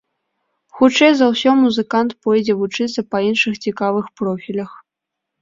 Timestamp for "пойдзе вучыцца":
2.23-3.05